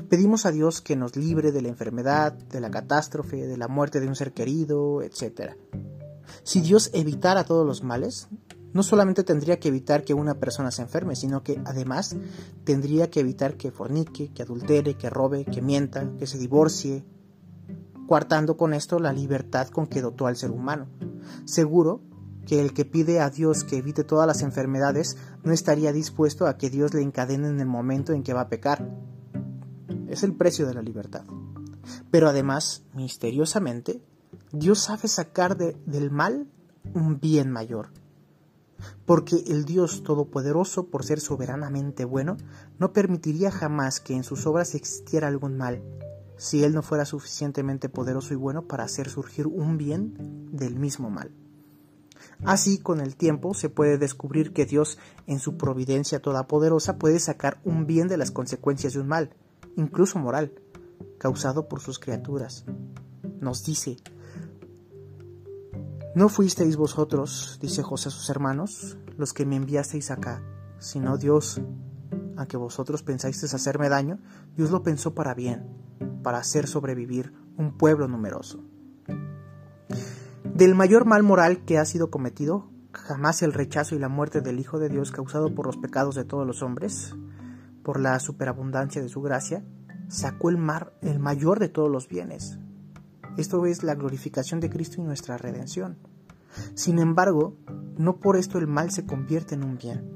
Pedimos 0.09 0.47
a 0.47 0.53
Dios 0.53 0.81
que 0.81 0.97
nos 0.97 1.17
libre 1.17 1.53
de 1.53 1.63
la 1.63 1.69
enfermedad, 1.69 2.33
de 2.33 2.61
la 2.61 2.71
catástrofe, 2.71 3.47
de 3.47 3.57
la 3.57 3.69
muerte 3.69 4.01
de 4.01 4.09
un 4.09 4.17
ser 4.17 4.33
querido, 4.33 5.03
etc. 5.03 5.53
Si 6.43 6.61
Dios 6.61 6.91
evitara 6.95 7.45
todos 7.45 7.67
los 7.67 7.83
males, 7.83 8.29
no 8.73 8.83
solamente 8.83 9.25
tendría 9.25 9.61
que 9.61 9.69
evitar 9.69 10.05
que 10.05 10.15
una 10.15 10.35
persona 10.35 10.71
se 10.71 10.83
enferme, 10.83 11.17
sino 11.17 11.43
que 11.43 11.61
además 11.65 12.17
tendría 12.65 13.11
que 13.11 13.21
evitar 13.21 13.57
que 13.57 13.71
fornique, 13.71 14.33
que 14.33 14.43
adultere, 14.43 14.95
que 14.95 15.11
robe, 15.11 15.45
que 15.45 15.63
mienta, 15.63 16.11
que 16.19 16.27
se 16.27 16.39
divorcie, 16.39 17.05
coartando 18.09 18.57
con 18.57 18.75
esto 18.75 18.99
la 18.99 19.13
libertad 19.13 19.69
con 19.69 19.87
que 19.87 20.03
dotó 20.03 20.27
al 20.27 20.37
ser 20.37 20.51
humano. 20.51 20.89
Seguro 21.45 22.01
que 22.47 22.61
el 22.61 22.75
que 22.75 22.85
pide 22.85 23.21
a 23.21 23.31
Dios 23.31 23.65
que 23.65 23.79
evite 23.79 24.05
todas 24.05 24.27
las 24.27 24.43
enfermedades 24.43 25.17
no 25.43 25.53
estaría 25.53 25.93
dispuesto 25.93 26.47
a 26.47 26.57
que 26.57 26.71
Dios 26.71 26.95
le 26.95 27.03
encadene 27.03 27.49
en 27.49 27.61
el 27.61 27.67
momento 27.67 28.13
en 28.13 28.23
que 28.23 28.35
va 28.35 28.43
a 28.43 28.49
pecar. 28.49 28.89
Es 30.09 30.23
el 30.23 30.35
precio 30.35 30.67
de 30.67 30.75
la 30.75 30.83
libertad. 30.83 31.25
Pero 32.11 32.29
además, 32.29 32.85
misteriosamente, 32.95 34.03
Dios 34.53 34.81
sabe 34.81 35.09
sacar 35.09 35.57
del 35.57 36.11
mal 36.11 36.47
un 36.95 37.19
bien 37.21 37.51
mayor. 37.51 37.89
Porque 39.07 39.43
el 39.49 39.65
Dios 39.65 40.03
Todopoderoso, 40.03 40.89
por 40.89 41.05
ser 41.05 41.21
soberanamente 41.21 42.05
bueno, 42.05 42.37
no 42.79 42.93
permitiría 42.93 43.51
jamás 43.51 44.01
que 44.01 44.15
en 44.15 44.25
sus 44.25 44.47
obras 44.47 44.75
existiera 44.75 45.29
algún 45.29 45.57
mal, 45.57 45.83
si 46.37 46.65
Él 46.65 46.75
no 46.75 46.83
fuera 46.83 47.05
suficientemente 47.05 47.89
poderoso 47.89 48.35
y 48.35 48.37
bueno 48.37 48.67
para 48.67 48.85
hacer 48.85 49.09
surgir 49.09 49.47
un 49.47 49.79
bien 49.79 50.49
del 50.53 50.77
mismo 50.77 51.09
mal. 51.09 51.31
Así, 52.45 52.79
con 52.79 53.01
el 53.01 53.17
tiempo, 53.17 53.55
se 53.55 53.69
puede 53.69 53.99
descubrir 53.99 54.53
que 54.53 54.67
Dios, 54.67 54.99
en 55.27 55.39
su 55.39 55.57
providencia 55.57 56.21
todopoderosa, 56.21 56.99
puede 56.99 57.19
sacar 57.19 57.61
un 57.65 57.87
bien 57.87 58.09
de 58.09 58.17
las 58.17 58.31
consecuencias 58.31 58.95
de 58.95 59.01
un 59.01 59.09
mal, 59.09 59.31
incluso 59.77 60.19
moral, 60.19 60.53
causado 61.19 61.69
por 61.69 61.81
sus 61.81 61.99
criaturas. 61.99 62.65
Nos 63.41 63.65
dice, 63.65 63.97
no 66.15 66.29
fuisteis 66.29 66.77
vosotros, 66.77 67.59
dice 67.61 67.83
José 67.83 68.09
a 68.09 68.13
sus 68.13 68.31
hermanos, 68.31 68.97
los 69.17 69.33
que 69.33 69.47
me 69.47 69.57
enviasteis 69.57 70.11
acá, 70.11 70.43
sino 70.79 71.19
Dios. 71.19 71.61
Aunque 72.37 72.57
vosotros 72.57 73.03
pensáis 73.03 73.43
hacerme 73.53 73.89
daño, 73.89 74.19
Dios 74.57 74.71
lo 74.71 74.83
pensó 74.83 75.15
para 75.15 75.35
bien, 75.35 75.67
para 76.23 76.39
hacer 76.39 76.67
sobrevivir 76.67 77.33
un 77.57 77.77
pueblo 77.77 78.07
numeroso. 78.07 78.63
Del 80.55 80.77
mayor 80.77 81.05
mal 81.05 81.25
moral 81.25 81.65
que 81.65 81.79
ha 81.79 81.85
sido 81.85 82.13
cometido, 82.13 82.71
jamás 82.93 83.43
el 83.43 83.53
rechazo 83.53 83.97
y 83.97 83.99
la 83.99 84.09
muerte 84.09 84.41
del 84.41 84.61
Hijo 84.61 84.79
de 84.79 84.89
Dios 84.89 85.11
causado 85.11 85.53
por 85.53 85.67
los 85.67 85.77
pecados 85.77 86.15
de 86.15 86.25
todos 86.25 86.47
los 86.47 86.63
hombres, 86.63 87.13
por 87.83 87.99
la 87.99 88.21
superabundancia 88.21 89.03
de 89.03 89.09
su 89.09 89.21
gracia, 89.21 89.65
sacó 90.07 90.51
el 90.51 90.57
mar 90.57 90.93
el 91.03 91.19
mayor 91.19 91.59
de 91.59 91.69
todos 91.69 91.91
los 91.91 92.07
bienes. 92.07 92.61
Esto 93.37 93.67
es 93.67 93.83
la 93.83 93.97
glorificación 93.97 94.61
de 94.61 94.71
Cristo 94.71 95.01
y 95.01 95.05
nuestra 95.05 95.37
redención. 95.39 95.99
Sin 96.75 97.01
embargo, 97.01 97.57
no 97.99 98.21
por 98.21 98.37
esto 98.37 98.59
el 98.59 98.69
mal 98.69 98.93
se 98.93 99.05
convierte 99.07 99.57
en 99.57 99.65
un 99.65 99.77
bien. 99.77 100.15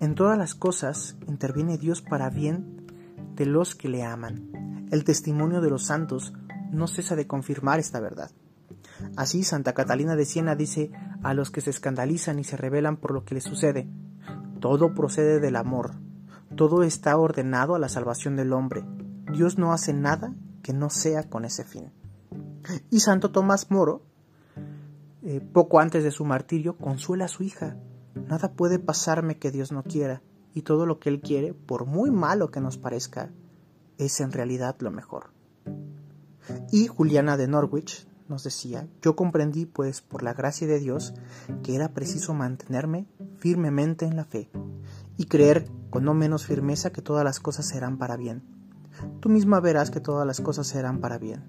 En 0.00 0.14
todas 0.14 0.38
las 0.38 0.54
cosas 0.54 1.18
interviene 1.28 1.76
Dios 1.76 2.00
para 2.00 2.30
bien 2.30 2.86
de 3.34 3.44
los 3.44 3.74
que 3.74 3.90
le 3.90 4.02
aman. 4.02 4.88
El 4.90 5.04
testimonio 5.04 5.60
de 5.60 5.68
los 5.68 5.84
santos 5.84 6.32
no 6.72 6.86
cesa 6.86 7.16
de 7.16 7.26
confirmar 7.26 7.78
esta 7.80 8.00
verdad. 8.00 8.30
Así 9.16 9.44
Santa 9.44 9.74
Catalina 9.74 10.16
de 10.16 10.24
Siena 10.24 10.54
dice 10.54 10.90
a 11.22 11.34
los 11.34 11.50
que 11.50 11.60
se 11.60 11.70
escandalizan 11.70 12.38
y 12.38 12.44
se 12.44 12.56
rebelan 12.56 12.96
por 12.96 13.12
lo 13.12 13.24
que 13.24 13.34
les 13.34 13.44
sucede, 13.44 13.88
todo 14.60 14.94
procede 14.94 15.40
del 15.40 15.56
amor, 15.56 15.92
todo 16.56 16.82
está 16.82 17.16
ordenado 17.16 17.74
a 17.74 17.78
la 17.78 17.88
salvación 17.88 18.36
del 18.36 18.52
hombre, 18.52 18.84
Dios 19.32 19.58
no 19.58 19.72
hace 19.72 19.92
nada 19.92 20.34
que 20.62 20.72
no 20.72 20.90
sea 20.90 21.28
con 21.28 21.44
ese 21.44 21.64
fin. 21.64 21.92
Y 22.90 23.00
Santo 23.00 23.30
Tomás 23.30 23.70
Moro, 23.70 24.02
eh, 25.22 25.40
poco 25.40 25.80
antes 25.80 26.02
de 26.02 26.10
su 26.10 26.24
martirio, 26.24 26.76
consuela 26.76 27.26
a 27.26 27.28
su 27.28 27.42
hija, 27.42 27.76
nada 28.14 28.52
puede 28.52 28.78
pasarme 28.78 29.38
que 29.38 29.50
Dios 29.50 29.72
no 29.72 29.82
quiera, 29.82 30.22
y 30.54 30.62
todo 30.62 30.86
lo 30.86 30.98
que 30.98 31.10
Él 31.10 31.20
quiere, 31.20 31.54
por 31.54 31.86
muy 31.86 32.10
malo 32.10 32.50
que 32.50 32.60
nos 32.60 32.78
parezca, 32.78 33.30
es 33.98 34.20
en 34.20 34.32
realidad 34.32 34.76
lo 34.80 34.90
mejor. 34.90 35.30
Y 36.72 36.86
Juliana 36.86 37.36
de 37.36 37.48
Norwich 37.48 38.06
nos 38.28 38.44
decía, 38.44 38.88
yo 39.02 39.16
comprendí 39.16 39.66
pues 39.66 40.00
por 40.00 40.22
la 40.22 40.34
gracia 40.34 40.66
de 40.66 40.78
Dios 40.78 41.14
que 41.62 41.74
era 41.74 41.92
preciso 41.92 42.34
mantenerme 42.34 43.06
firmemente 43.38 44.06
en 44.06 44.16
la 44.16 44.24
fe 44.24 44.50
y 45.16 45.26
creer 45.26 45.68
con 45.90 46.04
no 46.04 46.14
menos 46.14 46.46
firmeza 46.46 46.90
que 46.90 47.02
todas 47.02 47.24
las 47.24 47.40
cosas 47.40 47.66
serán 47.66 47.98
para 47.98 48.16
bien. 48.16 48.42
Tú 49.20 49.28
misma 49.28 49.60
verás 49.60 49.90
que 49.90 50.00
todas 50.00 50.26
las 50.26 50.40
cosas 50.40 50.66
serán 50.66 51.00
para 51.00 51.18
bien. 51.18 51.44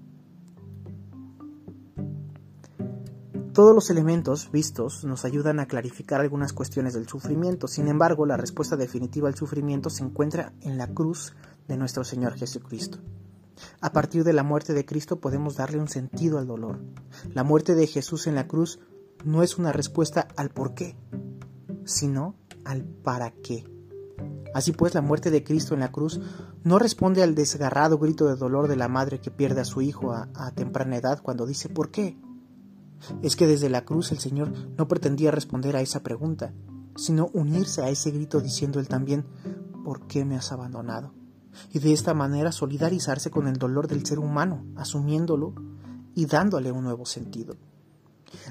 Todos 3.52 3.74
los 3.74 3.90
elementos 3.90 4.52
vistos 4.52 5.04
nos 5.04 5.24
ayudan 5.24 5.58
a 5.58 5.66
clarificar 5.66 6.20
algunas 6.20 6.52
cuestiones 6.52 6.94
del 6.94 7.08
sufrimiento, 7.08 7.66
sin 7.66 7.88
embargo 7.88 8.24
la 8.24 8.36
respuesta 8.36 8.76
definitiva 8.76 9.28
al 9.28 9.34
sufrimiento 9.34 9.90
se 9.90 10.04
encuentra 10.04 10.52
en 10.60 10.78
la 10.78 10.86
cruz 10.86 11.34
de 11.66 11.76
nuestro 11.76 12.04
Señor 12.04 12.34
Jesucristo. 12.34 12.98
A 13.80 13.92
partir 13.92 14.24
de 14.24 14.32
la 14.32 14.42
muerte 14.42 14.72
de 14.72 14.84
Cristo 14.84 15.20
podemos 15.20 15.56
darle 15.56 15.78
un 15.78 15.88
sentido 15.88 16.38
al 16.38 16.46
dolor. 16.46 16.80
La 17.32 17.44
muerte 17.44 17.74
de 17.74 17.86
Jesús 17.86 18.26
en 18.26 18.34
la 18.34 18.46
cruz 18.46 18.80
no 19.24 19.42
es 19.42 19.58
una 19.58 19.72
respuesta 19.72 20.28
al 20.36 20.50
por 20.50 20.74
qué, 20.74 20.96
sino 21.84 22.34
al 22.64 22.84
para 22.84 23.30
qué. 23.30 23.64
Así 24.54 24.72
pues, 24.72 24.94
la 24.94 25.02
muerte 25.02 25.30
de 25.30 25.44
Cristo 25.44 25.74
en 25.74 25.80
la 25.80 25.92
cruz 25.92 26.20
no 26.64 26.78
responde 26.78 27.22
al 27.22 27.34
desgarrado 27.34 27.98
grito 27.98 28.26
de 28.26 28.36
dolor 28.36 28.68
de 28.68 28.76
la 28.76 28.88
madre 28.88 29.20
que 29.20 29.30
pierde 29.30 29.60
a 29.60 29.64
su 29.64 29.82
hijo 29.82 30.12
a, 30.12 30.50
temprana 30.54 30.96
edad 30.96 31.20
cuando 31.22 31.46
dice 31.46 31.68
¿por 31.68 31.90
qué? 31.90 32.16
Es 33.22 33.36
que 33.36 33.46
desde 33.46 33.68
la 33.68 33.84
cruz 33.84 34.10
el 34.10 34.18
Señor 34.18 34.52
no 34.76 34.88
pretendía 34.88 35.30
responder 35.30 35.76
a 35.76 35.80
esa 35.80 36.02
pregunta, 36.02 36.52
sino 36.96 37.30
unirse 37.32 37.82
a 37.82 37.90
ese 37.90 38.10
grito 38.10 38.40
diciendo 38.40 38.80
él 38.80 38.88
también 38.88 39.24
¿por 39.84 40.06
qué 40.06 40.24
me 40.24 40.36
has 40.36 40.50
abandonado? 40.50 41.14
Y 41.72 41.78
de 41.78 41.92
esta 41.92 42.14
manera 42.14 42.52
solidarizarse 42.52 43.30
con 43.30 43.46
el 43.48 43.56
dolor 43.56 43.88
del 43.88 44.04
ser 44.04 44.18
humano, 44.18 44.64
asumiéndolo 44.76 45.54
y 46.14 46.26
dándole 46.26 46.72
un 46.72 46.84
nuevo 46.84 47.06
sentido. 47.06 47.56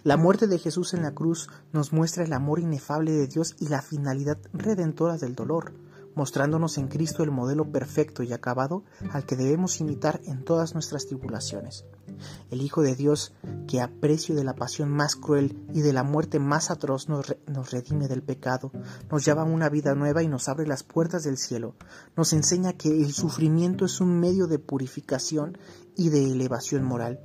La 0.04 0.18
muerte 0.18 0.48
de 0.48 0.58
Jesús 0.58 0.94
en 0.94 1.04
la 1.04 1.14
cruz 1.14 1.50
nos 1.72 1.94
muestra 1.94 2.24
el 2.24 2.34
amor 2.34 2.60
inefable 2.60 3.12
de 3.12 3.28
Dios 3.28 3.56
y 3.60 3.68
la 3.68 3.82
finalidad 3.82 4.38
redentora 4.54 5.18
del 5.18 5.36
dolor, 5.36 5.74
mostrándonos 6.18 6.80
en 6.80 6.88
Cristo 6.88 7.22
el 7.22 7.30
modelo 7.30 7.72
perfecto 7.72 8.24
y 8.24 8.34
acabado 8.34 8.84
al 9.12 9.26
que 9.26 9.36
debemos 9.36 9.80
imitar 9.80 10.20
en 10.26 10.44
todas 10.44 10.74
nuestras 10.74 11.06
tribulaciones. 11.06 11.86
El 12.50 12.62
Hijo 12.62 12.82
de 12.82 12.96
Dios, 12.96 13.34
que 13.68 13.82
a 13.82 13.88
precio 13.88 14.34
de 14.34 14.44
la 14.44 14.56
pasión 14.56 14.90
más 14.90 15.16
cruel 15.16 15.64
y 15.76 15.82
de 15.82 15.94
la 15.94 16.02
muerte 16.02 16.40
más 16.40 16.72
atroz 16.72 17.08
nos, 17.08 17.28
redime 17.72 18.08
del 18.08 18.24
pecado, 18.24 18.72
nos 19.12 19.24
llama 19.24 19.44
a 19.44 19.46
una 19.46 19.70
vida 19.70 19.94
nueva 19.94 20.24
y 20.24 20.28
nos 20.28 20.50
abre 20.50 20.66
las 20.66 20.82
puertas 20.82 21.24
del 21.24 21.38
cielo, 21.38 21.76
nos 22.16 22.34
enseña 22.34 22.74
que 22.74 22.90
el 22.90 23.14
sufrimiento 23.14 23.86
es 23.86 24.02
un 24.02 24.20
medio 24.20 24.48
de 24.48 24.58
purificación 24.58 25.60
y 25.96 26.10
de 26.10 26.32
elevación 26.32 26.84
moral, 26.84 27.20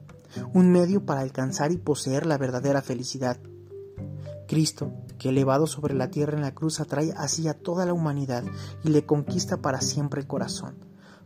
un 0.53 0.71
medio 0.71 1.07
para 1.07 1.23
alcanzar 1.23 1.73
y 1.73 1.79
poseer 1.79 2.27
la 2.27 2.37
verdadera 2.37 2.83
felicidad. 2.83 3.39
Cristo, 4.47 4.93
que 5.23 5.29
elevado 5.29 5.69
sobre 5.69 5.95
la 5.95 6.11
tierra 6.11 6.37
en 6.37 6.43
la 6.43 6.53
cruz 6.53 6.81
atrae 6.81 7.15
así 7.17 7.47
a 7.47 7.55
toda 7.55 7.87
la 7.87 7.93
humanidad 7.93 8.43
y 8.83 8.89
le 8.89 9.07
conquista 9.07 9.59
para 9.59 9.81
siempre 9.81 10.21
el 10.21 10.27
corazón. 10.27 10.75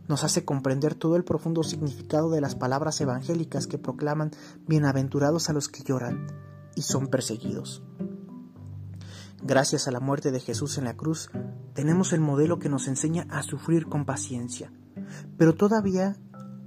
Nos 0.07 0.23
hace 0.23 0.45
comprender 0.45 0.93
todo 0.93 1.15
el 1.15 1.23
profundo 1.23 1.63
significado 1.63 2.29
de 2.29 2.39
las 2.39 2.53
palabras 2.53 3.01
evangélicas 3.01 3.65
que 3.65 3.79
proclaman 3.79 4.29
bienaventurados 4.67 5.49
a 5.49 5.53
los 5.53 5.67
que 5.67 5.83
lloran 5.83 6.27
y 6.75 6.83
son 6.83 7.07
perseguidos. 7.07 7.81
Gracias 9.41 9.87
a 9.87 9.91
la 9.91 9.99
muerte 9.99 10.31
de 10.31 10.41
Jesús 10.41 10.77
en 10.77 10.83
la 10.83 10.95
cruz, 10.95 11.31
tenemos 11.73 12.13
el 12.13 12.21
modelo 12.21 12.59
que 12.59 12.69
nos 12.69 12.87
enseña 12.87 13.25
a 13.31 13.41
sufrir 13.41 13.87
con 13.87 14.05
paciencia. 14.05 14.71
Pero 15.39 15.55
todavía 15.55 16.15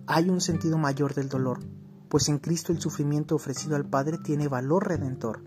hay 0.08 0.30
un 0.30 0.40
sentido 0.40 0.78
mayor 0.78 1.14
del 1.14 1.28
dolor, 1.28 1.60
pues 2.08 2.28
en 2.28 2.38
Cristo 2.38 2.72
el 2.72 2.80
sufrimiento 2.80 3.36
ofrecido 3.36 3.76
al 3.76 3.88
Padre 3.88 4.18
tiene 4.18 4.48
valor 4.48 4.88
redentor 4.88 5.42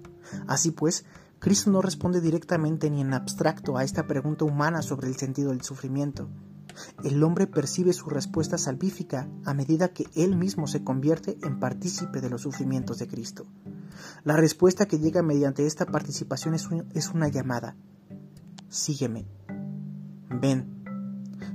Así 0.48 0.72
pues, 0.72 1.06
Cristo 1.44 1.72
no 1.72 1.82
responde 1.82 2.22
directamente 2.22 2.90
ni 2.90 3.02
en 3.02 3.14
abstracto 3.14 3.76
a 3.76 3.84
esta 3.84 4.08
pregunta 4.08 4.46
humana 4.46 4.82
sobre 4.82 5.10
el 5.10 5.18
sentido 5.18 5.50
del 5.50 5.62
sufrimiento. 5.62 6.30
El 7.04 7.22
hombre 7.22 7.48
percibe 7.48 7.92
su 7.92 8.10
respuesta 8.10 8.58
salvífica 8.58 9.28
a 9.44 9.54
medida 9.54 9.90
que 9.90 10.06
él 10.16 10.38
mismo 10.38 10.68
se 10.68 10.86
convierte 10.86 11.38
en 11.44 11.60
partícipe 11.60 12.22
de 12.22 12.30
los 12.30 12.44
sufrimientos 12.44 12.98
de 12.98 13.10
Cristo. 13.10 13.46
La 14.24 14.38
respuesta 14.38 14.86
que 14.86 15.00
llega 15.00 15.22
mediante 15.22 15.66
esta 15.66 15.86
participación 15.86 16.56
es, 16.56 17.10
una 17.10 17.28
llamada. 17.28 17.76
Sígueme. 18.70 19.28
Ven. 20.30 20.86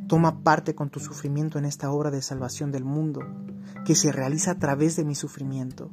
Toma 0.07 0.43
parte 0.43 0.75
con 0.75 0.91
tu 0.91 1.01
sufrimiento 1.01 1.59
en 1.59 1.65
esta 1.65 1.91
obra 1.91 2.11
de 2.11 2.21
salvación 2.21 2.71
del 2.73 2.85
mundo, 2.85 3.23
que 3.87 3.95
se 3.95 4.13
realiza 4.13 4.51
a 4.51 4.59
través 4.59 4.97
de 4.97 5.07
mi 5.07 5.15
sufrimiento, 5.15 5.91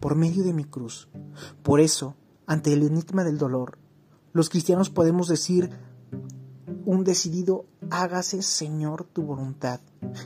por 0.00 0.16
medio 0.16 0.42
de 0.42 0.54
mi 0.54 0.64
cruz. 0.64 1.10
Por 1.62 1.80
eso, 1.80 2.16
ante 2.46 2.72
el 2.72 2.82
enigma 2.82 3.24
del 3.24 3.38
dolor, 3.38 3.78
los 4.32 4.48
cristianos 4.48 4.90
podemos 4.90 5.28
decir 5.28 5.70
un 6.84 7.04
decidido 7.04 7.66
hágase 7.90 8.42
Señor 8.42 9.04
tu 9.04 9.22
voluntad 9.22 9.80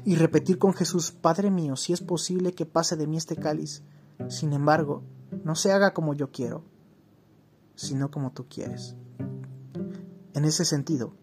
y 0.04 0.16
repetir 0.16 0.58
con 0.58 0.74
Jesús, 0.74 1.10
Padre 1.10 1.50
mío, 1.50 1.76
si 1.76 1.92
es 1.92 2.00
posible 2.00 2.52
que 2.52 2.66
pase 2.66 2.96
de 2.96 3.06
mí 3.06 3.16
este 3.16 3.36
cáliz. 3.36 3.82
Sin 4.28 4.52
embargo, 4.52 5.02
no 5.44 5.54
se 5.54 5.72
haga 5.72 5.94
como 5.94 6.14
yo 6.14 6.30
quiero, 6.30 6.64
sino 7.74 8.10
como 8.10 8.32
tú 8.32 8.46
quieres. 8.48 8.96
En 10.34 10.44
ese 10.44 10.64
sentido, 10.64 11.14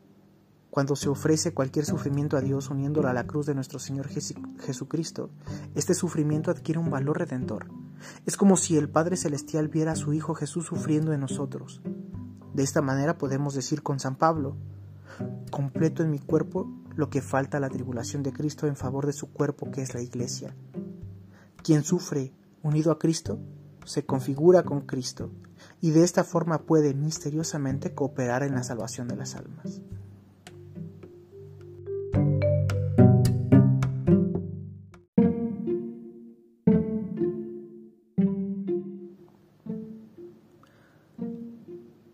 cuando 0.72 0.96
se 0.96 1.10
ofrece 1.10 1.54
cualquier 1.54 1.86
sufrimiento 1.86 2.38
a 2.38 2.42
Dios 2.42 2.70
uniéndolo 2.70 3.08
a 3.08 3.14
la 3.14 3.28
cruz 3.28 3.46
de 3.46 3.56
nuestro 3.56 3.80
Señor 3.80 4.08
Jesucristo, 4.08 5.30
este 5.76 5.94
sufrimiento 5.94 6.52
adquiere 6.52 6.80
un 6.80 6.90
valor 6.90 7.20
redentor. 7.20 7.68
Es 8.26 8.38
como 8.38 8.58
si 8.58 8.78
el 8.78 8.90
Padre 8.90 9.18
Celestial 9.18 9.68
viera 9.68 9.94
a 9.94 9.96
su 9.96 10.14
Hijo 10.14 10.36
Jesús 10.36 10.66
sufriendo 10.66 11.14
en 11.14 11.22
nosotros. 11.22 11.82
De 12.54 12.64
esta 12.64 12.82
manera 12.82 13.18
podemos 13.18 13.54
decir 13.54 13.84
con 13.84 14.00
San 14.00 14.16
Pablo, 14.16 14.58
completo 15.52 16.04
en 16.04 16.12
mi 16.12 16.20
cuerpo 16.20 16.70
lo 16.96 17.10
que 17.10 17.22
falta 17.22 17.58
a 17.58 17.60
la 17.60 17.70
tribulación 17.70 18.24
de 18.24 18.34
Cristo 18.34 18.68
en 18.68 18.76
favor 18.76 19.06
de 19.06 19.14
su 19.14 19.32
cuerpo 19.32 19.72
que 19.72 19.82
es 19.82 19.94
la 19.94 20.02
Iglesia. 20.02 20.56
Quien 21.64 21.84
sufre 21.84 22.34
unido 22.64 22.92
a 22.92 23.00
Cristo 23.00 23.40
se 23.86 24.06
configura 24.06 24.64
con 24.64 24.82
Cristo 24.82 25.32
y 25.82 25.92
de 25.92 26.04
esta 26.04 26.24
forma 26.24 26.64
puede 26.64 26.94
misteriosamente 26.94 27.94
cooperar 27.94 28.44
en 28.44 28.54
la 28.56 28.64
salvación 28.64 29.08
de 29.08 29.16
las 29.16 29.36
almas. 29.36 29.82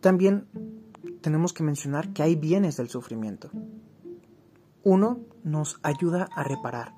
También 0.03 0.49
tenemos 1.21 1.53
que 1.53 1.63
mencionar 1.63 2.11
que 2.11 2.23
hay 2.23 2.35
bienes 2.35 2.75
del 2.75 2.89
sufrimiento. 2.89 3.49
Uno 4.83 5.21
nos 5.45 5.79
ayuda 5.81 6.27
a 6.35 6.43
reparar. 6.43 6.93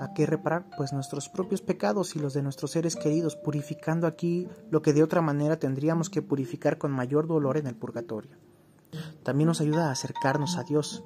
¿A 0.00 0.14
qué 0.14 0.24
reparar? 0.24 0.64
Pues 0.78 0.94
nuestros 0.94 1.28
propios 1.28 1.60
pecados 1.60 2.16
y 2.16 2.18
los 2.18 2.32
de 2.32 2.40
nuestros 2.40 2.70
seres 2.70 2.96
queridos, 2.96 3.36
purificando 3.36 4.06
aquí 4.06 4.48
lo 4.70 4.80
que 4.80 4.94
de 4.94 5.02
otra 5.02 5.20
manera 5.20 5.58
tendríamos 5.58 6.08
que 6.08 6.22
purificar 6.22 6.78
con 6.78 6.92
mayor 6.92 7.26
dolor 7.26 7.58
en 7.58 7.66
el 7.66 7.76
purgatorio. 7.76 8.38
También 9.22 9.48
nos 9.48 9.60
ayuda 9.60 9.88
a 9.88 9.92
acercarnos 9.92 10.56
a 10.56 10.64
Dios. 10.64 11.04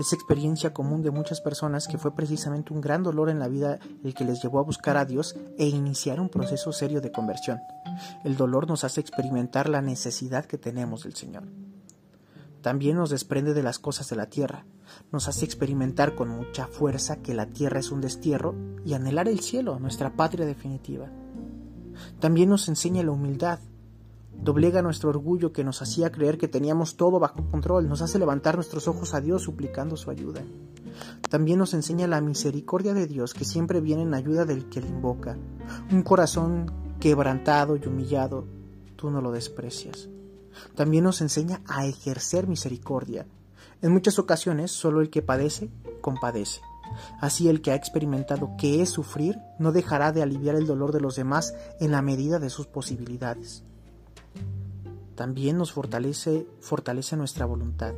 Es 0.00 0.12
experiencia 0.12 0.72
común 0.72 1.02
de 1.02 1.12
muchas 1.12 1.40
personas 1.40 1.86
que 1.86 1.96
fue 1.96 2.12
precisamente 2.12 2.74
un 2.74 2.80
gran 2.80 3.04
dolor 3.04 3.30
en 3.30 3.38
la 3.38 3.46
vida 3.46 3.78
el 4.02 4.14
que 4.14 4.24
les 4.24 4.42
llevó 4.42 4.58
a 4.58 4.64
buscar 4.64 4.96
a 4.96 5.04
Dios 5.04 5.36
e 5.58 5.68
iniciar 5.68 6.18
un 6.18 6.28
proceso 6.28 6.72
serio 6.72 7.00
de 7.00 7.12
conversión. 7.12 7.60
El 8.24 8.36
dolor 8.36 8.68
nos 8.68 8.84
hace 8.84 9.00
experimentar 9.00 9.68
la 9.68 9.82
necesidad 9.82 10.44
que 10.44 10.58
tenemos 10.58 11.04
del 11.04 11.14
Señor. 11.14 11.44
También 12.64 12.96
nos 12.96 13.10
desprende 13.10 13.52
de 13.52 13.62
las 13.62 13.78
cosas 13.78 14.08
de 14.08 14.16
la 14.16 14.30
tierra, 14.30 14.64
nos 15.12 15.28
hace 15.28 15.44
experimentar 15.44 16.14
con 16.14 16.30
mucha 16.30 16.66
fuerza 16.66 17.16
que 17.16 17.34
la 17.34 17.46
tierra 17.46 17.80
es 17.80 17.90
un 17.90 18.00
destierro 18.00 18.54
y 18.86 18.94
anhelar 18.94 19.28
el 19.28 19.40
cielo, 19.40 19.78
nuestra 19.78 20.16
patria 20.16 20.46
definitiva. 20.46 21.10
También 22.20 22.48
nos 22.48 22.68
enseña 22.68 23.02
la 23.02 23.12
humildad, 23.12 23.58
doblega 24.42 24.82
nuestro 24.82 25.10
orgullo 25.10 25.52
que 25.52 25.62
nos 25.62 25.82
hacía 25.82 26.10
creer 26.10 26.38
que 26.38 26.48
teníamos 26.48 26.96
todo 26.96 27.18
bajo 27.20 27.44
control, 27.50 27.88
nos 27.88 28.02
hace 28.02 28.18
levantar 28.18 28.54
nuestros 28.56 28.88
ojos 28.88 29.14
a 29.14 29.20
Dios 29.20 29.42
suplicando 29.42 29.96
su 29.96 30.10
ayuda. 30.10 30.40
También 31.28 31.58
nos 31.58 31.74
enseña 31.74 32.06
la 32.06 32.20
misericordia 32.20 32.94
de 32.94 33.06
Dios 33.06 33.34
que 33.34 33.44
siempre 33.44 33.80
viene 33.80 34.02
en 34.02 34.14
ayuda 34.14 34.44
del 34.44 34.68
que 34.68 34.80
le 34.80 34.88
invoca, 34.88 35.36
un 35.90 36.02
corazón 36.02 36.72
quebrantado 37.04 37.76
y 37.76 37.86
humillado, 37.86 38.46
tú 38.96 39.10
no 39.10 39.20
lo 39.20 39.30
desprecias 39.30 40.08
también 40.74 41.04
nos 41.04 41.20
enseña 41.20 41.60
a 41.66 41.86
ejercer 41.86 42.46
misericordia. 42.46 43.26
En 43.82 43.92
muchas 43.92 44.18
ocasiones, 44.18 44.70
solo 44.70 45.00
el 45.00 45.10
que 45.10 45.22
padece, 45.22 45.70
compadece. 46.00 46.60
Así 47.20 47.48
el 47.48 47.60
que 47.60 47.72
ha 47.72 47.74
experimentado 47.74 48.52
qué 48.58 48.82
es 48.82 48.90
sufrir 48.90 49.38
no 49.58 49.72
dejará 49.72 50.12
de 50.12 50.22
aliviar 50.22 50.54
el 50.54 50.66
dolor 50.66 50.92
de 50.92 51.00
los 51.00 51.16
demás 51.16 51.54
en 51.80 51.90
la 51.90 52.02
medida 52.02 52.38
de 52.38 52.50
sus 52.50 52.66
posibilidades 52.66 53.64
también 55.14 55.56
nos 55.56 55.72
fortalece, 55.72 56.46
nuestra 57.16 57.46
voluntad. 57.46 57.94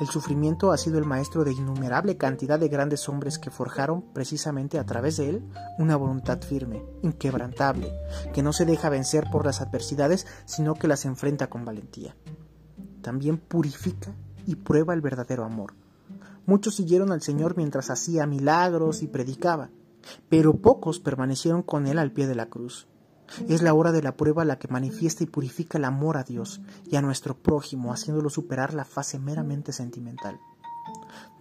El 0.00 0.06
sufrimiento 0.06 0.72
ha 0.72 0.76
sido 0.76 0.98
el 0.98 1.04
maestro 1.04 1.44
de 1.44 1.52
innumerable 1.52 2.16
cantidad 2.16 2.58
de 2.58 2.68
grandes 2.68 3.08
hombres 3.08 3.38
que 3.38 3.50
forjaron 3.50 4.02
precisamente 4.12 4.78
a 4.78 4.86
través 4.86 5.16
de 5.16 5.30
él 5.30 5.42
una 5.78 5.96
voluntad 5.96 6.40
firme, 6.42 6.84
inquebrantable, 7.02 7.92
que 8.32 8.42
no 8.42 8.52
se 8.52 8.66
deja 8.66 8.88
vencer 8.88 9.26
por 9.30 9.44
las 9.44 9.60
adversidades, 9.60 10.26
sino 10.44 10.74
que 10.74 10.88
las 10.88 11.04
enfrenta 11.04 11.48
con 11.48 11.64
valentía. 11.64 12.16
También 13.02 13.38
purifica 13.38 14.14
y 14.46 14.56
prueba 14.56 14.94
el 14.94 15.00
verdadero 15.00 15.44
amor. 15.44 15.74
Muchos 16.46 16.74
siguieron 16.74 17.10
al 17.10 17.22
Señor 17.22 17.56
mientras 17.56 17.90
hacía 17.90 18.26
milagros 18.26 19.02
y 19.02 19.08
predicaba, 19.08 19.70
pero 20.28 20.54
pocos 20.56 21.00
permanecieron 21.00 21.62
con 21.62 21.86
él 21.86 21.98
al 21.98 22.12
pie 22.12 22.26
de 22.26 22.34
la 22.34 22.46
cruz. 22.46 22.86
Es 23.48 23.62
la 23.62 23.74
hora 23.74 23.92
de 23.92 24.02
la 24.02 24.16
prueba 24.16 24.44
la 24.44 24.58
que 24.58 24.68
manifiesta 24.68 25.24
y 25.24 25.26
purifica 25.26 25.78
el 25.78 25.84
amor 25.84 26.16
a 26.16 26.24
Dios 26.24 26.60
y 26.90 26.96
a 26.96 27.02
nuestro 27.02 27.36
prójimo, 27.36 27.92
haciéndolo 27.92 28.30
superar 28.30 28.74
la 28.74 28.84
fase 28.84 29.18
meramente 29.18 29.72
sentimental. 29.72 30.38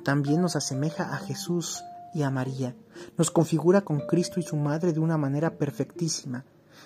También 0.04 0.42
nos 0.42 0.56
asemeja 0.56 1.14
a 1.14 1.18
Jesús 1.18 1.84
y 2.14 2.24
a 2.24 2.30
María, 2.30 2.76
nos 3.18 3.32
configura 3.32 3.82
con 3.82 4.02
Cristo 4.02 4.40
y 4.40 4.44
su 4.44 4.56
Madre 4.56 4.94
de 4.94 5.00
una 5.00 5.18
manera 5.18 5.58
perfectísima, 5.58 6.46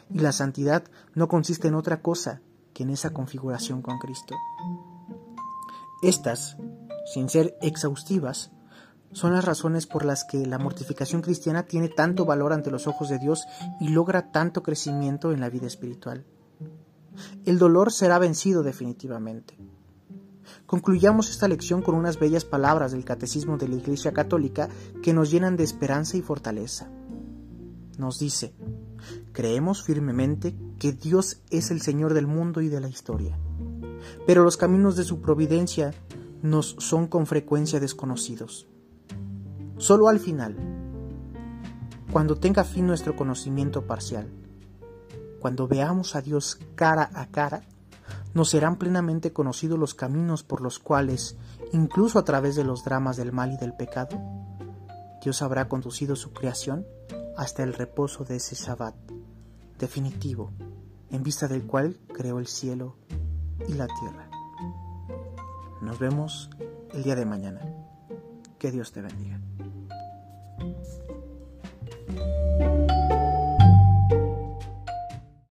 y 0.09 0.19
la 0.19 0.31
santidad 0.31 0.83
no 1.15 1.27
consiste 1.27 1.67
en 1.67 1.75
otra 1.75 2.01
cosa 2.01 2.41
que 2.73 2.83
en 2.83 2.91
esa 2.91 3.11
configuración 3.11 3.81
con 3.81 3.97
Cristo. 3.99 4.35
Estas, 6.01 6.57
sin 7.13 7.29
ser 7.29 7.57
exhaustivas, 7.61 8.51
son 9.11 9.33
las 9.33 9.45
razones 9.45 9.87
por 9.87 10.05
las 10.05 10.23
que 10.25 10.45
la 10.45 10.59
mortificación 10.59 11.21
cristiana 11.21 11.63
tiene 11.63 11.89
tanto 11.89 12.25
valor 12.25 12.53
ante 12.53 12.71
los 12.71 12.87
ojos 12.87 13.09
de 13.09 13.19
Dios 13.19 13.45
y 13.79 13.89
logra 13.89 14.31
tanto 14.31 14.63
crecimiento 14.63 15.31
en 15.31 15.39
la 15.39 15.49
vida 15.49 15.67
espiritual. 15.67 16.25
El 17.45 17.57
dolor 17.57 17.91
será 17.91 18.19
vencido 18.19 18.63
definitivamente. 18.63 19.57
Concluyamos 20.65 21.29
esta 21.29 21.47
lección 21.47 21.81
con 21.81 21.95
unas 21.95 22.19
bellas 22.19 22.45
palabras 22.45 22.91
del 22.91 23.05
Catecismo 23.05 23.57
de 23.57 23.67
la 23.67 23.75
Iglesia 23.75 24.11
Católica 24.11 24.69
que 25.01 25.13
nos 25.13 25.31
llenan 25.31 25.55
de 25.55 25.63
esperanza 25.63 26.17
y 26.17 26.21
fortaleza. 26.21 26.89
Nos 27.97 28.19
dice, 28.19 28.53
creemos 29.31 29.83
firmemente 29.83 30.55
que 30.77 30.91
Dios 30.91 31.41
es 31.49 31.71
el 31.71 31.81
Señor 31.81 32.13
del 32.13 32.27
mundo 32.27 32.61
y 32.61 32.69
de 32.69 32.81
la 32.81 32.89
historia, 32.89 33.39
pero 34.27 34.43
los 34.43 34.57
caminos 34.57 34.95
de 34.95 35.03
su 35.03 35.21
providencia 35.21 35.93
nos 36.41 36.75
son 36.79 37.07
con 37.07 37.25
frecuencia 37.25 37.79
desconocidos. 37.79 38.67
Solo 39.77 40.09
al 40.09 40.19
final, 40.19 40.55
cuando 42.11 42.35
tenga 42.35 42.63
fin 42.63 42.87
nuestro 42.87 43.15
conocimiento 43.15 43.85
parcial, 43.85 44.27
cuando 45.39 45.67
veamos 45.67 46.15
a 46.15 46.21
Dios 46.21 46.59
cara 46.73 47.11
a 47.13 47.27
cara, 47.27 47.61
nos 48.33 48.49
serán 48.49 48.77
plenamente 48.77 49.33
conocidos 49.33 49.77
los 49.77 49.93
caminos 49.93 50.41
por 50.41 50.61
los 50.61 50.79
cuales, 50.79 51.37
incluso 51.73 52.17
a 52.17 52.25
través 52.25 52.55
de 52.55 52.63
los 52.63 52.83
dramas 52.83 53.17
del 53.17 53.31
mal 53.31 53.53
y 53.53 53.57
del 53.57 53.73
pecado, 53.73 54.19
Dios 55.23 55.43
habrá 55.43 55.69
conducido 55.69 56.15
su 56.15 56.33
creación 56.33 56.85
hasta 57.37 57.61
el 57.61 57.73
reposo 57.73 58.23
de 58.23 58.37
ese 58.37 58.55
Shabbat 58.55 58.95
definitivo, 59.77 60.51
en 61.11 61.21
vista 61.21 61.47
del 61.47 61.67
cual 61.67 61.99
creó 62.13 62.39
el 62.39 62.47
cielo 62.47 62.95
y 63.67 63.73
la 63.73 63.87
tierra. 63.87 64.29
Nos 65.81 65.99
vemos 65.99 66.49
el 66.93 67.03
día 67.03 67.15
de 67.15 67.25
mañana. 67.25 67.61
Que 68.57 68.71
Dios 68.71 68.91
te 68.91 69.01
bendiga. 69.01 69.39